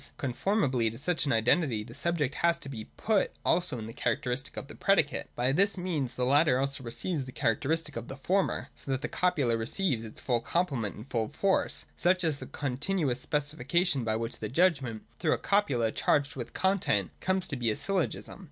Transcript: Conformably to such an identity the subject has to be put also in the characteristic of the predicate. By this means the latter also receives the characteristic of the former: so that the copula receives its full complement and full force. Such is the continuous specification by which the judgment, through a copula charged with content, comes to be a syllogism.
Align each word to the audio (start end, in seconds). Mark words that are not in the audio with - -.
Conformably 0.17 0.89
to 0.89 0.97
such 0.97 1.27
an 1.27 1.31
identity 1.31 1.83
the 1.83 1.93
subject 1.93 2.33
has 2.41 2.57
to 2.57 2.67
be 2.69 2.85
put 2.97 3.33
also 3.45 3.77
in 3.77 3.85
the 3.85 3.93
characteristic 3.93 4.57
of 4.57 4.67
the 4.67 4.73
predicate. 4.73 5.29
By 5.35 5.51
this 5.51 5.77
means 5.77 6.15
the 6.15 6.25
latter 6.25 6.57
also 6.57 6.83
receives 6.83 7.25
the 7.25 7.31
characteristic 7.31 7.95
of 7.95 8.07
the 8.07 8.17
former: 8.17 8.69
so 8.73 8.89
that 8.89 9.03
the 9.03 9.07
copula 9.07 9.55
receives 9.57 10.03
its 10.03 10.19
full 10.19 10.39
complement 10.41 10.95
and 10.95 11.07
full 11.07 11.27
force. 11.27 11.85
Such 11.95 12.23
is 12.23 12.39
the 12.39 12.47
continuous 12.47 13.21
specification 13.21 14.03
by 14.03 14.15
which 14.15 14.39
the 14.39 14.49
judgment, 14.49 15.03
through 15.19 15.33
a 15.33 15.37
copula 15.37 15.91
charged 15.91 16.35
with 16.35 16.53
content, 16.55 17.11
comes 17.19 17.47
to 17.49 17.55
be 17.55 17.69
a 17.69 17.75
syllogism. 17.75 18.39